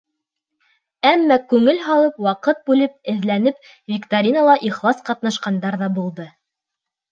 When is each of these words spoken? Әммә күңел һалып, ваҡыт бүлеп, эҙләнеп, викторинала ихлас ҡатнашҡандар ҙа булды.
Әммә 1.09 1.35
күңел 1.51 1.81
һалып, 1.89 2.17
ваҡыт 2.29 2.65
бүлеп, 2.71 2.97
эҙләнеп, 3.15 3.69
викторинала 3.95 4.57
ихлас 4.73 5.07
ҡатнашҡандар 5.13 5.81
ҙа 5.85 5.95
булды. 6.03 6.31